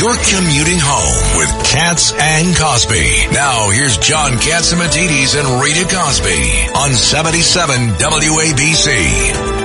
You're 0.00 0.16
commuting 0.16 0.80
home 0.80 1.38
with 1.38 1.50
Cats 1.66 2.12
and 2.12 2.56
Cosby. 2.56 3.28
Now 3.32 3.68
here's 3.70 3.98
John 3.98 4.32
Catsimatidis 4.32 5.38
and 5.38 5.62
Rita 5.62 5.84
Cosby 5.94 6.70
on 6.74 6.92
77 6.92 7.96
WABC. 7.98 9.60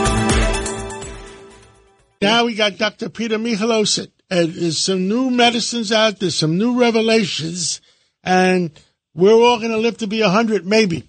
Now 2.21 2.45
we 2.45 2.55
got 2.55 2.77
Dr. 2.77 3.09
Peter 3.09 3.37
Michalos. 3.37 4.07
And 4.29 4.53
there's 4.53 4.79
some 4.79 5.07
new 5.07 5.29
medicines 5.29 5.91
out. 5.91 6.19
There's 6.19 6.37
some 6.37 6.57
new 6.57 6.79
revelations. 6.79 7.79
And 8.23 8.71
we're 9.13 9.33
all 9.33 9.59
going 9.59 9.71
to 9.71 9.77
live 9.77 9.99
to 9.99 10.07
be 10.07 10.21
100, 10.21 10.65
maybe. 10.65 11.07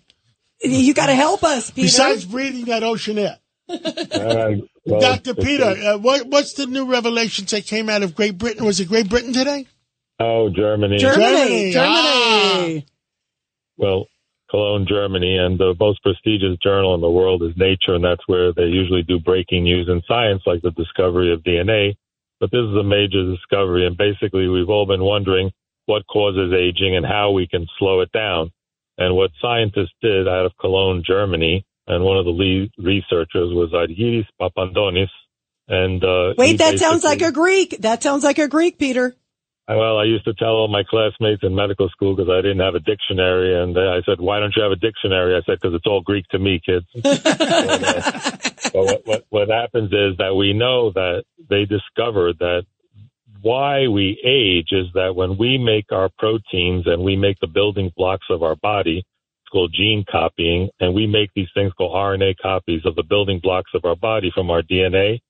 You 0.60 0.94
got 0.94 1.06
to 1.06 1.14
help 1.14 1.42
us, 1.42 1.70
Peter. 1.70 1.86
Besides 1.86 2.24
breathing 2.26 2.66
that 2.66 2.82
ocean 2.82 3.18
air. 3.18 3.38
Well, 3.68 5.00
Dr. 5.00 5.34
Peter, 5.34 5.64
uh, 5.64 5.98
what, 5.98 6.26
what's 6.28 6.52
the 6.54 6.66
new 6.66 6.86
revelations 6.86 7.50
that 7.50 7.66
came 7.66 7.88
out 7.88 8.02
of 8.02 8.14
Great 8.14 8.38
Britain? 8.38 8.64
Was 8.64 8.78
it 8.78 8.88
Great 8.88 9.08
Britain 9.08 9.32
today? 9.32 9.66
Oh, 10.20 10.48
Germany. 10.48 10.98
Germany. 10.98 11.72
Germany. 11.72 11.72
Germany. 11.72 12.86
Well, 13.76 14.06
Cologne, 14.50 14.86
Germany, 14.88 15.36
and 15.36 15.58
the 15.58 15.74
most 15.78 16.02
prestigious 16.02 16.56
journal 16.62 16.94
in 16.94 17.00
the 17.00 17.10
world 17.10 17.42
is 17.42 17.56
Nature, 17.56 17.94
and 17.94 18.04
that's 18.04 18.26
where 18.26 18.52
they 18.52 18.66
usually 18.66 19.02
do 19.02 19.18
breaking 19.18 19.64
news 19.64 19.88
in 19.88 20.02
science, 20.06 20.42
like 20.46 20.62
the 20.62 20.70
discovery 20.70 21.32
of 21.32 21.42
DNA. 21.42 21.96
But 22.38 22.50
this 22.52 22.62
is 22.62 22.76
a 22.76 22.84
major 22.84 23.24
discovery, 23.28 23.86
and 23.86 23.96
basically, 23.96 24.46
we've 24.46 24.70
all 24.70 24.86
been 24.86 25.02
wondering 25.02 25.50
what 25.86 26.06
causes 26.06 26.52
aging 26.52 26.96
and 26.96 27.04
how 27.04 27.32
we 27.32 27.46
can 27.46 27.66
slow 27.78 28.00
it 28.00 28.12
down. 28.12 28.52
And 28.98 29.14
what 29.14 29.30
scientists 29.42 29.94
did 30.00 30.26
out 30.28 30.46
of 30.46 30.56
Cologne, 30.58 31.02
Germany, 31.06 31.66
and 31.86 32.04
one 32.04 32.16
of 32.16 32.24
the 32.24 32.30
lead 32.30 32.70
researchers 32.78 33.52
was 33.52 33.70
Argyris 33.72 34.26
Papantonis. 34.40 35.08
And 35.68 36.02
uh, 36.04 36.34
Wait, 36.38 36.58
that 36.58 36.78
sounds 36.78 37.02
like 37.02 37.22
a 37.22 37.32
Greek. 37.32 37.78
That 37.80 38.02
sounds 38.02 38.22
like 38.22 38.38
a 38.38 38.48
Greek, 38.48 38.78
Peter. 38.78 39.16
Well, 39.68 39.98
I 39.98 40.04
used 40.04 40.24
to 40.26 40.34
tell 40.34 40.50
all 40.50 40.68
my 40.68 40.84
classmates 40.88 41.42
in 41.42 41.52
medical 41.52 41.88
school 41.88 42.14
because 42.14 42.30
I 42.30 42.40
didn't 42.40 42.60
have 42.60 42.76
a 42.76 42.80
dictionary, 42.80 43.60
and 43.60 43.76
I 43.76 44.00
said, 44.06 44.20
"Why 44.20 44.38
don't 44.38 44.54
you 44.54 44.62
have 44.62 44.70
a 44.70 44.76
dictionary?" 44.76 45.34
I 45.34 45.40
said, 45.44 45.58
"Because 45.60 45.74
it's 45.74 45.86
all 45.86 46.02
Greek 46.02 46.24
to 46.28 46.38
me, 46.38 46.60
kids." 46.64 46.86
but, 46.94 47.26
uh, 47.26 48.30
but 48.72 48.84
what, 48.84 49.06
what 49.06 49.24
what 49.30 49.48
happens 49.48 49.90
is 49.92 50.16
that 50.18 50.36
we 50.36 50.52
know 50.52 50.92
that 50.92 51.24
they 51.50 51.64
discovered 51.64 52.38
that 52.38 52.64
why 53.42 53.88
we 53.88 54.20
age 54.24 54.68
is 54.70 54.86
that 54.94 55.16
when 55.16 55.36
we 55.36 55.58
make 55.58 55.90
our 55.90 56.10
proteins 56.16 56.86
and 56.86 57.02
we 57.02 57.16
make 57.16 57.38
the 57.40 57.48
building 57.48 57.92
blocks 57.96 58.26
of 58.30 58.44
our 58.44 58.56
body, 58.56 59.04
called 59.50 59.74
gene 59.76 60.04
copying, 60.10 60.68
and 60.80 60.94
we 60.94 61.06
make 61.06 61.30
these 61.34 61.48
things 61.54 61.72
called 61.72 61.94
RNA 61.94 62.36
copies 62.42 62.82
of 62.84 62.94
the 62.94 63.02
building 63.02 63.40
blocks 63.42 63.70
of 63.74 63.84
our 63.84 63.96
body 63.96 64.30
from 64.34 64.50
our 64.50 64.62
DNA. 64.62 65.20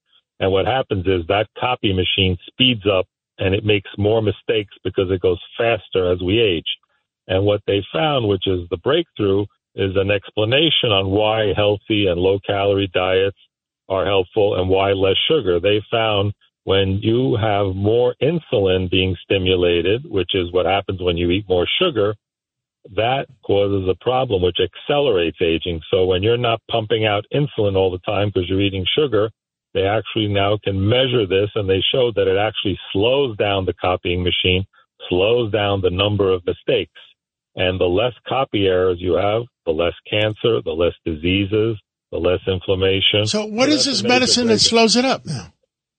And 0.41 0.53
what 0.53 0.67
happens 0.67 1.07
is 1.07 1.27
that 1.29 1.49
copy 1.59 1.93
machine 1.93 2.37
speeds 2.47 2.87
up 2.87 3.07
and 3.39 3.55
it 3.55 3.65
makes 3.65 3.91
more 3.99 4.23
mistakes 4.23 4.75
because 4.85 5.11
it 5.11 5.21
goes 5.21 5.41
faster 5.59 6.11
as 6.13 6.21
we 6.21 6.41
age. 6.41 6.67
And 7.29 7.45
what 7.45 7.61
they 7.67 7.83
found, 7.93 8.29
which 8.29 8.47
is 8.47 8.69
the 8.71 8.77
breakthrough, 8.79 9.47
is 9.75 9.93
an 9.97 10.11
explanation 10.11 10.91
on 10.91 11.11
why 11.11 11.53
healthy 11.55 12.07
and 12.07 12.21
low 12.21 12.39
calorie 12.47 12.91
diets 12.95 13.37
are 13.89 14.07
helpful 14.07 14.59
and 14.59 14.69
why 14.69 14.93
less 14.93 15.17
sugar. 15.29 15.61
They 15.61 15.83
found 15.91 16.33
when 16.65 16.99
you 17.03 17.37
have 17.37 17.77
more 17.77 18.15
insulin 18.23 18.91
being 18.91 19.17
stimulated, 19.23 20.03
which 20.09 20.35
is 20.35 20.53
what 20.53 20.67
happens 20.67 21.01
when 21.01 21.17
you 21.17 21.31
eat 21.31 21.49
more 21.49 21.67
sugar, 21.81 22.15
that 22.95 23.27
causes 23.45 23.89
a 23.89 24.03
problem 24.03 24.43
which 24.43 24.59
accelerates 24.61 25.39
aging. 25.41 25.81
So 25.91 26.05
when 26.05 26.23
you're 26.23 26.37
not 26.37 26.61
pumping 26.71 27.05
out 27.05 27.25
insulin 27.33 27.77
all 27.77 27.91
the 27.91 27.99
time 27.99 28.31
because 28.33 28.49
you're 28.49 28.61
eating 28.61 28.85
sugar, 28.97 29.31
they 29.75 29.83
actually 29.83 30.29
now 30.29 30.59
can 30.63 30.89
measure 30.89 31.27
this 31.27 31.51
and 31.55 31.69
they 31.69 31.83
showed 31.93 32.15
that 32.15 32.29
it 32.29 32.39
actually 32.39 32.79
slows 32.93 33.37
down 33.37 33.67
the 33.67 33.75
copying 33.75 34.23
machine, 34.23 34.65
slows 35.09 35.53
down 35.53 35.81
the 35.83 35.91
number 35.91 36.33
of 36.33 36.47
mistakes. 36.47 36.93
And 37.57 37.81
the 37.81 37.87
less 37.87 38.13
copy 38.29 38.67
errors 38.67 38.99
you 39.01 39.15
have, 39.15 39.43
the 39.65 39.73
less 39.73 39.95
cancer, 40.09 40.63
the 40.63 40.73
less 40.73 40.95
diseases, 41.05 41.79
the 42.13 42.19
less 42.19 42.41
inflammation. 42.47 43.27
So 43.27 43.47
what 43.47 43.69
is 43.69 43.85
this 43.85 44.03
medicine 44.03 44.47
that 44.49 44.61
slows 44.61 44.97
it 44.97 45.05
up 45.05 45.27
now? 45.27 45.53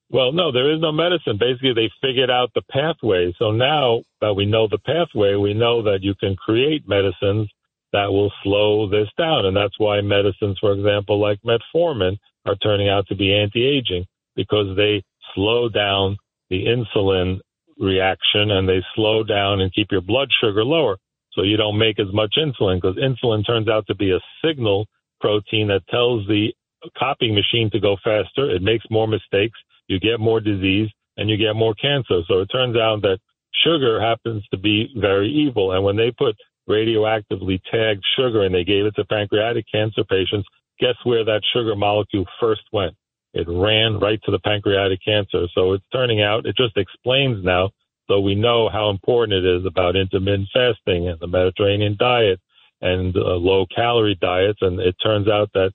Well, 0.09 0.31
no, 0.31 0.51
there 0.51 0.73
is 0.73 0.79
no 0.79 0.91
medicine. 0.91 1.37
Basically, 1.37 1.73
they 1.73 1.91
figured 2.01 2.29
out 2.29 2.51
the 2.55 2.61
pathway. 2.71 3.33
So 3.37 3.51
now 3.51 4.03
that 4.21 4.35
we 4.35 4.45
know 4.45 4.67
the 4.67 4.77
pathway, 4.77 5.35
we 5.35 5.53
know 5.53 5.83
that 5.83 5.99
you 6.01 6.15
can 6.15 6.35
create 6.35 6.87
medicines 6.87 7.49
that 7.91 8.11
will 8.11 8.31
slow 8.43 8.89
this 8.89 9.09
down. 9.17 9.45
And 9.45 9.55
that's 9.55 9.77
why 9.79 9.99
medicines, 10.01 10.57
for 10.61 10.71
example, 10.71 11.19
like 11.19 11.39
metformin, 11.41 12.17
are 12.45 12.55
turning 12.55 12.87
out 12.87 13.07
to 13.07 13.15
be 13.15 13.33
anti-aging 13.33 14.05
because 14.35 14.77
they 14.77 15.03
slow 15.35 15.67
down 15.67 16.17
the 16.49 16.65
insulin 16.65 17.39
reaction 17.77 18.51
and 18.51 18.67
they 18.67 18.81
slow 18.95 19.23
down 19.23 19.59
and 19.59 19.73
keep 19.73 19.91
your 19.91 20.01
blood 20.01 20.29
sugar 20.41 20.63
lower. 20.63 20.97
So 21.33 21.43
you 21.43 21.57
don't 21.57 21.77
make 21.77 21.99
as 21.99 22.11
much 22.13 22.35
insulin 22.37 22.81
because 22.81 22.95
insulin 22.95 23.45
turns 23.45 23.67
out 23.67 23.85
to 23.87 23.95
be 23.95 24.11
a 24.11 24.19
signal 24.43 24.87
protein 25.19 25.67
that 25.67 25.81
tells 25.89 26.25
the 26.27 26.53
copying 26.97 27.35
machine 27.35 27.69
to 27.71 27.79
go 27.79 27.97
faster. 28.03 28.49
It 28.49 28.61
makes 28.61 28.85
more 28.89 29.07
mistakes. 29.07 29.59
You 29.87 29.99
get 29.99 30.19
more 30.19 30.39
disease 30.39 30.89
and 31.17 31.29
you 31.29 31.37
get 31.37 31.55
more 31.55 31.73
cancer. 31.75 32.21
So 32.27 32.39
it 32.39 32.47
turns 32.47 32.77
out 32.77 33.01
that 33.01 33.19
sugar 33.65 33.99
happens 33.99 34.45
to 34.51 34.57
be 34.57 34.93
very 34.95 35.29
evil. 35.29 35.71
And 35.71 35.83
when 35.83 35.95
they 35.95 36.11
put 36.11 36.35
radioactively 36.69 37.59
tagged 37.71 38.03
sugar 38.17 38.43
and 38.43 38.53
they 38.53 38.63
gave 38.63 38.85
it 38.85 38.95
to 38.95 39.05
pancreatic 39.05 39.65
cancer 39.71 40.03
patients, 40.03 40.47
guess 40.79 40.95
where 41.03 41.23
that 41.25 41.41
sugar 41.53 41.75
molecule 41.75 42.25
first 42.39 42.61
went? 42.71 42.95
It 43.33 43.47
ran 43.47 43.99
right 43.99 44.19
to 44.23 44.31
the 44.31 44.39
pancreatic 44.39 44.99
cancer. 45.03 45.47
So 45.53 45.73
it's 45.73 45.85
turning 45.91 46.21
out, 46.21 46.45
it 46.45 46.55
just 46.55 46.77
explains 46.77 47.43
now. 47.43 47.69
So 48.07 48.19
we 48.19 48.35
know 48.35 48.69
how 48.69 48.89
important 48.89 49.33
it 49.33 49.45
is 49.45 49.65
about 49.65 49.95
intermittent 49.95 50.49
fasting 50.53 51.09
and 51.09 51.19
the 51.19 51.27
Mediterranean 51.27 51.97
diet 51.99 52.39
and 52.81 53.15
uh, 53.15 53.35
low 53.35 53.65
calorie 53.75 54.17
diets. 54.19 54.59
And 54.61 54.79
it 54.79 54.95
turns 55.03 55.27
out 55.27 55.49
that 55.53 55.71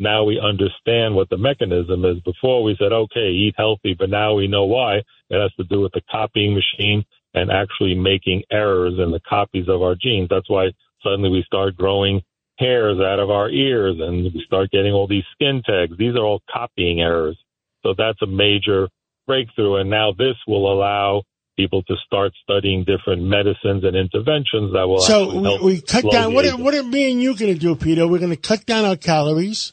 now 0.00 0.24
we 0.24 0.40
understand 0.40 1.14
what 1.14 1.28
the 1.28 1.36
mechanism 1.36 2.04
is. 2.04 2.20
Before 2.24 2.62
we 2.62 2.76
said, 2.78 2.92
okay, 2.92 3.28
eat 3.28 3.54
healthy, 3.56 3.94
but 3.98 4.10
now 4.10 4.34
we 4.34 4.48
know 4.48 4.64
why. 4.64 4.96
It 5.28 5.40
has 5.40 5.52
to 5.54 5.64
do 5.64 5.80
with 5.80 5.92
the 5.92 6.02
copying 6.10 6.54
machine 6.54 7.04
and 7.34 7.50
actually 7.50 7.94
making 7.94 8.42
errors 8.50 8.94
in 8.98 9.12
the 9.12 9.20
copies 9.28 9.68
of 9.68 9.82
our 9.82 9.94
genes. 9.94 10.28
That's 10.30 10.48
why 10.50 10.70
suddenly 11.02 11.30
we 11.30 11.44
start 11.46 11.76
growing 11.76 12.22
hairs 12.58 12.98
out 12.98 13.20
of 13.20 13.30
our 13.30 13.48
ears 13.48 13.96
and 14.00 14.24
we 14.24 14.42
start 14.46 14.70
getting 14.70 14.92
all 14.92 15.06
these 15.06 15.24
skin 15.34 15.62
tags. 15.64 15.96
These 15.98 16.16
are 16.16 16.24
all 16.24 16.42
copying 16.52 17.00
errors. 17.00 17.38
So 17.82 17.94
that's 17.96 18.20
a 18.22 18.26
major 18.26 18.88
breakthrough. 19.26 19.76
And 19.76 19.90
now 19.90 20.12
this 20.12 20.36
will 20.46 20.70
allow 20.72 21.22
people 21.56 21.82
to 21.82 21.94
start 22.06 22.32
studying 22.42 22.84
different 22.84 23.22
medicines 23.22 23.84
and 23.84 23.96
interventions 23.96 24.72
that 24.72 24.86
will 24.86 25.00
So 25.00 25.40
we, 25.40 25.74
we 25.74 25.80
cut 25.80 26.04
down. 26.10 26.34
What 26.34 26.46
are, 26.46 26.56
what 26.56 26.74
are 26.74 26.82
me 26.82 27.12
and 27.12 27.20
you 27.20 27.36
going 27.36 27.52
to 27.52 27.58
do, 27.58 27.74
Peter? 27.76 28.06
We're 28.06 28.18
going 28.18 28.30
to 28.30 28.36
cut 28.36 28.66
down 28.66 28.84
our 28.84 28.96
calories, 28.96 29.72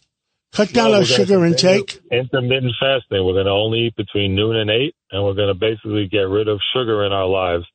cut 0.54 0.72
down 0.74 0.94
our 0.94 1.06
sugar 1.06 1.46
intake. 1.46 2.00
Intermittent 2.12 2.74
fasting. 2.80 3.26
We're 3.26 3.34
going 3.34 3.46
to 3.46 3.52
only 3.52 3.88
eat 3.88 3.96
between 3.96 4.36
noon 4.36 4.56
and 4.56 4.70
eight, 4.70 4.96
and 5.12 5.24
we're 5.24 5.34
going 5.36 5.50
to 5.50 5.60
basically 5.60 6.08
get 6.12 6.28
rid 6.30 6.48
of 6.48 6.60
sugar 6.76 7.06
in 7.06 7.12
our 7.12 7.28
lives 7.28 7.66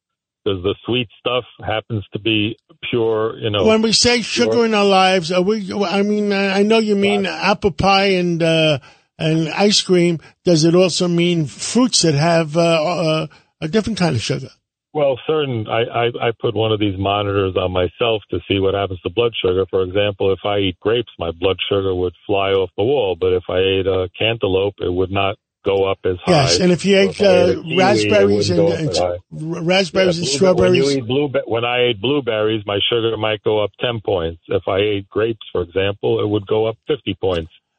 because 0.45 0.63
the 0.63 0.75
sweet 0.85 1.09
stuff 1.19 1.45
happens 1.65 2.05
to 2.13 2.19
be 2.19 2.57
pure. 2.91 3.39
You 3.39 3.51
know, 3.51 3.65
When 3.65 3.83
we 3.83 3.93
say 3.93 4.23
sugar 4.23 4.53
Sure. 4.53 4.67
in 4.67 4.75
our 4.75 4.85
lives, 4.85 5.31
are 5.31 5.43
we? 5.43 5.73
I 5.73 6.03
mean, 6.03 6.33
I 6.33 6.63
know 6.63 6.79
you 6.79 6.97
mean 6.97 7.27
apple 7.27 7.71
pie 7.71 8.13
and 8.15 8.43
uh, 8.43 8.79
and 9.19 9.49
ice 9.51 9.83
cream. 9.83 10.19
Does 10.45 10.65
it 10.65 10.75
also 10.75 11.07
mean 11.09 11.47
fruits 11.47 12.03
that 12.03 12.15
have 12.15 12.57
uh, 12.57 12.61
uh, 12.61 13.27
a 13.61 13.69
different 13.69 13.99
kind 13.99 14.17
of 14.17 14.23
sugar? 14.23 14.51
Well, 14.95 15.19
certain. 15.27 15.67
I, 15.69 15.83
I 15.85 16.07
I 16.29 16.31
put 16.39 16.55
one 16.55 16.71
of 16.73 16.79
these 16.79 16.99
monitors 16.99 17.57
on 17.57 17.73
myself 17.73 18.23
to 18.31 18.41
see 18.47 18.59
what 18.59 18.75
happens 18.75 19.01
to 19.01 19.11
blood 19.11 19.33
sugar. 19.43 19.65
For 19.71 19.83
example, 19.83 20.33
if 20.33 20.41
I 20.45 20.59
eat 20.59 20.81
grapes, 20.81 21.11
my 21.19 21.31
blood 21.31 21.57
sugar 21.71 21.95
would 21.95 22.15
fly 22.27 22.51
off 22.51 22.71
the 22.77 22.85
wall. 22.85 23.17
But 23.19 23.33
if 23.33 23.45
I 23.49 23.59
ate 23.59 23.87
a 23.87 24.11
cantaloupe, 24.19 24.75
it 24.81 24.93
would 24.93 25.11
not 25.11 25.37
go 25.65 25.91
up 25.91 25.99
as 26.05 26.17
high. 26.25 26.33
Yes, 26.33 26.61
and 26.61 26.73
if 26.73 26.85
you 26.85 26.99
ate 26.99 27.21
uh, 27.23 27.55
kiwi, 27.63 27.77
raspberries 27.79 28.51
and, 28.51 28.59
and 28.59 28.69
go 28.69 28.75
up 28.75 28.81
as 28.91 28.99
high. 28.99 29.05
r- 29.07 29.19
raspberries 29.63 30.19
and 30.19 30.27
Yeah, 30.27 30.31
blue- 30.31 30.37
strawberries, 30.37 30.85
When 30.85 30.93
you 30.95 30.99
eat 30.99 31.07
blue, 31.07 31.33
when 31.47 31.65
I 31.65 31.83
ate 31.89 32.01
blueberries, 32.01 32.63
my 32.67 32.79
sugar 32.91 33.17
might 33.17 33.43
go 33.43 33.63
up 33.65 33.71
ten 33.81 34.01
points. 34.05 34.43
If 34.49 34.65
I 34.69 34.79
ate 34.79 35.09
grapes, 35.09 35.47
for 35.53 35.63
example, 35.63 36.21
it 36.23 36.29
would 36.29 36.47
go 36.47 36.67
up 36.67 36.77
fifty 36.87 37.15
points. 37.19 37.51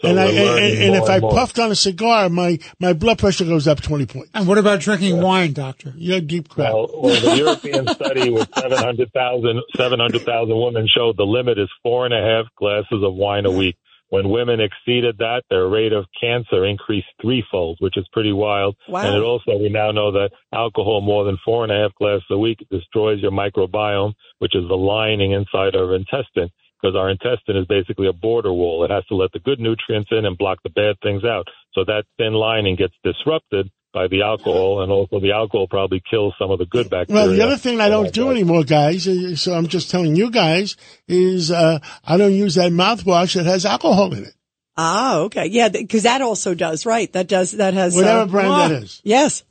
So 0.00 0.08
and 0.08 0.18
I, 0.18 0.26
and, 0.26 0.38
and, 0.38 0.82
and 0.82 0.94
more 0.94 1.02
if 1.04 1.10
I 1.10 1.18
more. 1.18 1.32
puffed 1.32 1.58
on 1.58 1.70
a 1.70 1.74
cigar, 1.74 2.30
my, 2.30 2.58
my 2.78 2.94
blood 2.94 3.18
pressure 3.18 3.44
goes 3.44 3.68
up 3.68 3.82
20 3.82 4.06
points. 4.06 4.30
And 4.32 4.48
what 4.48 4.56
about 4.56 4.80
drinking 4.80 5.20
wine, 5.20 5.52
doctor? 5.52 5.92
You're 5.94 6.18
a 6.18 6.22
deep 6.22 6.48
crowd. 6.48 6.72
Well, 6.72 7.02
well, 7.02 7.20
the 7.20 7.36
European 7.36 7.86
study 7.94 8.30
with 8.30 8.48
700,000 8.56 9.60
700,000 9.76 10.58
women 10.58 10.88
showed 10.88 11.18
the 11.18 11.24
limit 11.24 11.58
is 11.58 11.68
four 11.82 12.06
and 12.06 12.14
a 12.14 12.22
half 12.22 12.46
glasses 12.56 13.02
of 13.04 13.14
wine 13.14 13.44
a 13.44 13.50
week. 13.50 13.76
When 14.10 14.28
women 14.28 14.58
exceeded 14.60 15.18
that, 15.18 15.42
their 15.50 15.68
rate 15.68 15.92
of 15.92 16.04
cancer 16.20 16.64
increased 16.64 17.06
threefold, 17.22 17.76
which 17.78 17.96
is 17.96 18.06
pretty 18.12 18.32
wild. 18.32 18.76
Wow. 18.88 19.02
And 19.02 19.16
it 19.16 19.22
also, 19.22 19.56
we 19.56 19.68
now 19.68 19.92
know 19.92 20.10
that 20.12 20.30
alcohol 20.52 21.00
more 21.00 21.24
than 21.24 21.38
four 21.44 21.62
and 21.62 21.72
a 21.72 21.80
half 21.80 21.94
glasses 21.94 22.26
a 22.30 22.38
week 22.38 22.58
destroys 22.70 23.20
your 23.20 23.30
microbiome, 23.30 24.14
which 24.40 24.56
is 24.56 24.66
the 24.66 24.74
lining 24.76 25.30
inside 25.30 25.76
our 25.76 25.94
intestine, 25.94 26.50
because 26.80 26.96
our 26.96 27.10
intestine 27.10 27.56
is 27.56 27.66
basically 27.66 28.08
a 28.08 28.12
border 28.12 28.52
wall. 28.52 28.84
It 28.84 28.90
has 28.90 29.04
to 29.06 29.14
let 29.14 29.32
the 29.32 29.38
good 29.38 29.60
nutrients 29.60 30.10
in 30.10 30.24
and 30.24 30.38
block 30.38 30.58
the 30.62 30.70
bad 30.70 30.96
things 31.02 31.24
out. 31.24 31.46
So 31.74 31.84
that 31.84 32.04
thin 32.18 32.32
lining 32.32 32.76
gets 32.76 32.94
disrupted 33.04 33.70
by 33.92 34.06
the 34.06 34.22
alcohol, 34.22 34.82
and 34.82 34.92
also 34.92 35.18
the 35.18 35.32
alcohol 35.32 35.66
probably 35.68 36.00
kills 36.08 36.32
some 36.38 36.50
of 36.50 36.58
the 36.58 36.66
good 36.66 36.88
bacteria. 36.88 37.22
Well, 37.22 37.32
the 37.32 37.42
other 37.42 37.56
thing 37.56 37.80
I 37.80 37.88
don't 37.88 38.12
do 38.12 38.30
anymore, 38.30 38.62
guys, 38.62 39.08
so 39.40 39.52
I'm 39.52 39.66
just 39.66 39.90
telling 39.90 40.14
you 40.14 40.30
guys, 40.30 40.76
is 41.08 41.50
uh, 41.50 41.80
I 42.04 42.16
don't 42.16 42.34
use 42.34 42.54
that 42.54 42.70
mouthwash 42.70 43.34
that 43.34 43.46
has 43.46 43.66
alcohol 43.66 44.14
in 44.14 44.24
it. 44.24 44.34
Ah, 44.76 45.18
okay. 45.22 45.46
Yeah, 45.46 45.68
because 45.68 46.04
that 46.04 46.22
also 46.22 46.54
does, 46.54 46.86
right? 46.86 47.12
That 47.12 47.26
does, 47.26 47.52
that 47.52 47.74
has. 47.74 47.94
Whatever 47.94 48.20
uh, 48.20 48.26
brand 48.26 48.72
that 48.72 48.82
is. 48.82 49.00
Yes. 49.04 49.42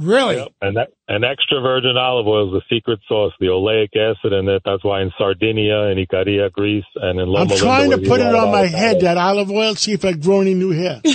Really? 0.00 0.36
Yep. 0.36 0.48
And 0.62 0.76
that 0.78 0.88
and 1.08 1.24
extra 1.24 1.60
virgin 1.60 1.98
olive 1.98 2.26
oil 2.26 2.56
is 2.56 2.62
the 2.62 2.74
secret 2.74 3.00
sauce, 3.06 3.34
the 3.38 3.46
oleic 3.46 3.94
acid 3.94 4.32
in 4.32 4.48
it. 4.48 4.62
That's 4.64 4.82
why 4.82 5.02
in 5.02 5.12
Sardinia 5.18 5.88
and 5.88 6.00
Icaria, 6.00 6.50
Greece, 6.50 6.84
and 6.96 7.20
in 7.20 7.28
Loma 7.28 7.40
I'm 7.40 7.48
Linda, 7.48 7.62
trying 7.62 7.90
to 7.90 7.98
put 7.98 8.20
it 8.20 8.34
on 8.34 8.50
my 8.50 8.62
avocado. 8.62 8.78
head, 8.78 9.00
that 9.02 9.18
olive 9.18 9.50
oil, 9.50 9.74
see 9.74 9.92
if 9.92 10.04
I 10.04 10.12
grow 10.12 10.40
any 10.40 10.54
new 10.54 10.70
hair. 10.70 11.00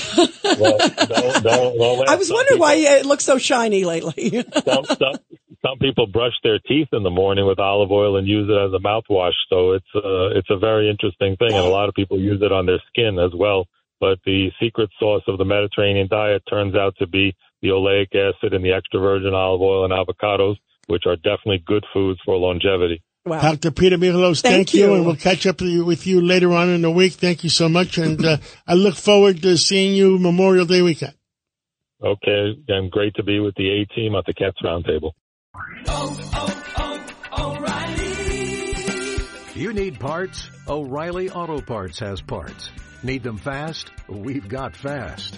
Well, 0.57 0.77
don't, 0.77 1.43
don't, 1.43 1.77
don't 1.77 2.07
I 2.07 2.15
was 2.15 2.27
some 2.27 2.35
wondering 2.35 2.59
why 2.59 2.75
it 2.75 3.05
looks 3.05 3.25
so 3.25 3.37
shiny 3.37 3.83
lately. 3.83 4.29
some, 4.65 4.85
some, 4.85 5.15
some 5.65 5.79
people 5.81 6.07
brush 6.07 6.31
their 6.43 6.59
teeth 6.59 6.89
in 6.93 7.03
the 7.03 7.09
morning 7.09 7.45
with 7.45 7.59
olive 7.59 7.91
oil 7.91 8.15
and 8.15 8.27
use 8.27 8.47
it 8.47 8.53
as 8.53 8.71
a 8.71 8.79
mouthwash. 8.79 9.33
So 9.49 9.73
it's 9.73 9.85
uh, 9.95 10.37
it's 10.37 10.49
a 10.49 10.57
very 10.57 10.89
interesting 10.89 11.35
thing, 11.35 11.49
and 11.49 11.65
a 11.65 11.69
lot 11.69 11.89
of 11.89 11.95
people 11.95 12.19
use 12.19 12.41
it 12.41 12.51
on 12.51 12.67
their 12.67 12.81
skin 12.87 13.19
as 13.19 13.31
well. 13.33 13.65
But 13.99 14.19
the 14.25 14.51
secret 14.61 14.91
sauce 14.99 15.23
of 15.27 15.37
the 15.37 15.45
Mediterranean 15.45 16.07
diet 16.07 16.43
turns 16.47 16.75
out 16.75 16.95
to 16.99 17.07
be 17.07 17.35
the 17.61 17.69
oleic 17.69 18.13
acid 18.15 18.53
and 18.53 18.63
the 18.63 18.73
extra 18.73 18.99
virgin 18.99 19.33
olive 19.33 19.61
oil 19.61 19.85
and 19.85 19.93
avocados, 19.93 20.55
which 20.87 21.03
are 21.07 21.15
definitely 21.15 21.63
good 21.65 21.83
foods 21.93 22.19
for 22.25 22.35
longevity. 22.37 23.01
wow. 23.25 23.41
Dr. 23.41 23.71
Peter 23.71 23.97
Michalos, 23.97 24.41
thank, 24.41 24.55
Thank 24.55 24.73
you. 24.75 24.87
you. 24.87 24.93
and 24.95 25.05
we'll 25.05 25.15
catch 25.15 25.45
up 25.47 25.61
with 25.61 25.69
you, 25.71 25.85
with 25.85 26.05
you 26.05 26.21
later 26.21 26.53
on 26.53 26.69
in 26.69 26.81
the 26.81 26.91
week. 26.91 27.13
Thank 27.13 27.43
you 27.43 27.49
so 27.49 27.67
much, 27.69 27.97
and 27.97 28.23
uh, 28.23 28.37
I 28.67 28.73
look 28.75 28.95
forward 28.95 29.41
to 29.41 29.57
seeing 29.57 29.95
you 29.95 30.19
Memorial 30.19 30.65
Day 30.65 30.81
weekend. 30.81 31.13
Okay, 32.03 32.57
and 32.67 32.91
great 32.91 33.15
to 33.15 33.23
be 33.23 33.39
with 33.39 33.55
the 33.55 33.69
A 33.81 33.85
team 33.95 34.15
at 34.15 34.25
the 34.25 34.33
Cats 34.33 34.57
Roundtable. 34.63 35.11
Oh, 35.87 36.63
oh, 36.77 37.07
oh, 37.31 37.55
O'Reilly! 37.57 39.59
You 39.59 39.73
need 39.73 39.99
parts? 39.99 40.49
O'Reilly 40.67 41.29
Auto 41.29 41.61
Parts 41.61 41.99
has 41.99 42.21
parts. 42.21 42.69
Need 43.03 43.23
them 43.23 43.37
fast? 43.37 43.89
We've 44.07 44.47
got 44.47 44.75
fast. 44.75 45.37